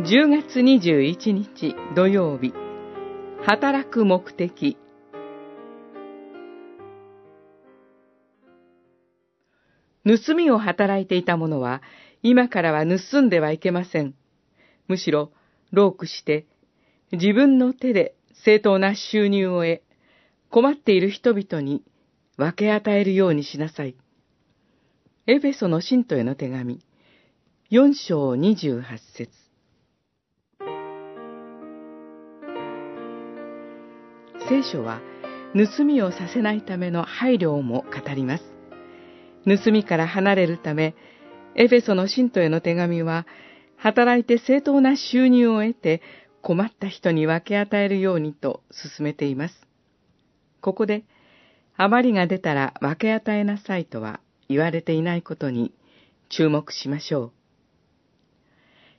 [0.00, 2.52] 10月21日土曜日
[3.46, 4.76] 働く目的
[10.04, 11.80] 盗みを働いていた者は
[12.24, 14.16] 今からは盗んではいけません。
[14.88, 15.30] むしろ、
[15.70, 16.44] ロークして
[17.12, 19.80] 自分の手で正当な収入を得、
[20.50, 21.84] 困っている人々に
[22.36, 23.94] 分け与えるようにしなさい。
[25.28, 26.80] エフェソの信徒への手紙、
[27.70, 28.82] 4章28
[29.16, 29.43] 節
[34.48, 35.00] 聖書は、
[35.54, 38.44] 盗みをさせないための配慮も語ります。
[39.46, 40.94] 盗みから離れるため、
[41.54, 43.26] エフェソの信徒への手紙は、
[43.76, 46.02] 働いて正当な収入を得て
[46.42, 49.54] 困った人に分け与えるようにと進めています。
[50.60, 51.04] ここで、
[51.76, 55.72] 余りが出たら分け与えなさいとは言われていないことに
[56.28, 57.32] 注目しましょう。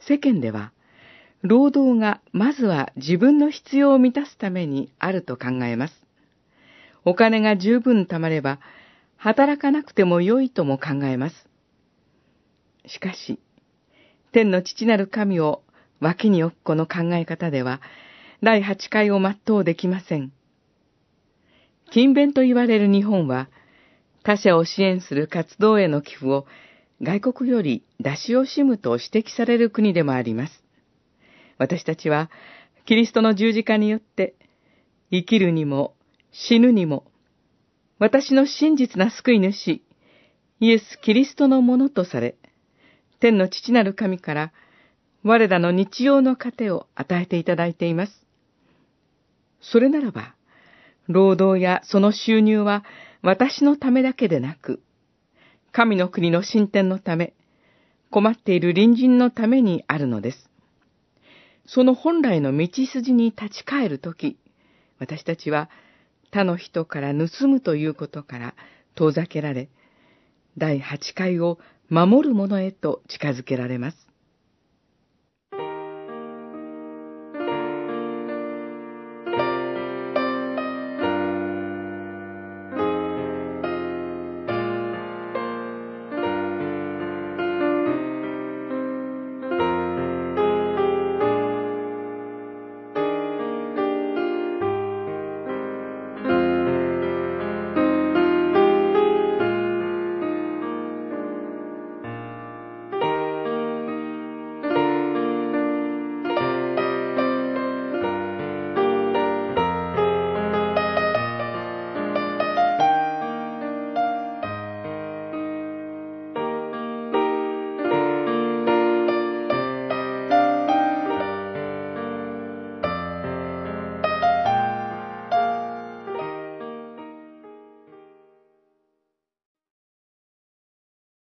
[0.00, 0.72] 世間では、
[1.42, 5.94] 労働がまずは自分の必要を満たすためにあると考えます。
[7.04, 8.58] お金が十分貯まれば、
[9.16, 11.48] 働かなくても良いとも考えます。
[12.86, 13.38] しかし、
[14.32, 15.62] 天の父なる神を
[16.00, 17.80] 脇に置くこの考え方では、
[18.42, 20.32] 第八回を全うできません。
[21.90, 23.48] 勤勉と言われる日本は、
[24.22, 26.46] 他者を支援する活動への寄付を
[27.00, 30.67] 外国より出し惜しむと指摘される国でもあります。
[31.58, 32.30] 私たちは、
[32.86, 34.34] キリストの十字架によって、
[35.10, 35.94] 生きるにも
[36.32, 37.04] 死ぬにも、
[37.98, 39.82] 私の真実な救い主、
[40.60, 42.36] イエス・キリストのものとされ、
[43.20, 44.52] 天の父なる神から、
[45.24, 48.24] 我らの日曜の糧を与えていただいています。
[49.60, 50.34] それならば、
[51.08, 52.84] 労働やその収入は
[53.22, 54.80] 私のためだけでなく、
[55.72, 57.34] 神の国の進展のため、
[58.10, 60.47] 困っている隣人のためにあるのです。
[61.68, 64.38] その本来の道筋に立ち返るとき、
[64.98, 65.68] 私たちは
[66.32, 68.54] 他の人から盗むということから
[68.94, 69.68] 遠ざけられ、
[70.56, 71.58] 第八回を
[71.90, 74.07] 守る者へと近づけられます。